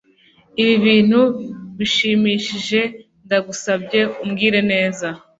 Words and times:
Ibi 0.61 0.75
bintu 0.85 1.21
bishimishije 1.77 2.81
Ndagusabye 3.25 3.99
umbwire 4.23 4.59
neza 4.71 5.07